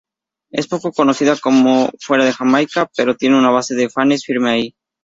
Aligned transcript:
Es 0.49 0.67
poco 0.67 0.91
conocida 0.91 1.35
fuera 1.35 2.25
de 2.25 2.33
Jamaica, 2.33 2.89
pero 2.97 3.15
tiene 3.15 3.37
una 3.37 3.51
base 3.51 3.75
de 3.75 3.87
fanes 3.87 4.25
firme 4.25 4.49
ahí. 4.49 4.75